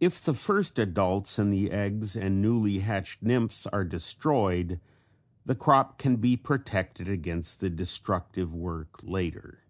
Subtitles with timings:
[0.00, 4.80] If the first adults and the eggs and newly hatched nymphs are destroyed
[5.44, 9.60] the crop can be protected against the destructive work later.